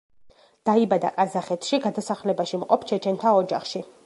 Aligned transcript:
დაიბადა 0.69 1.11
ყაზახეთში 1.17 1.81
გადასახლებაში 1.85 2.61
მყოფ 2.65 2.91
ჩეჩენთა 2.93 3.39
ოჯახში. 3.45 3.89